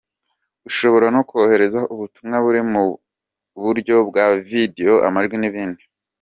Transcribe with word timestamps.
Ushobora 0.69 1.05
no 1.15 1.21
kohereza 1.29 1.79
ubutumwa 1.93 2.37
buri 2.45 2.61
mu 2.71 2.83
buryo 3.63 3.95
bwa 4.09 4.25
video, 4.49 4.93
amajwi 5.07 5.37
n’ibindi. 5.39 5.83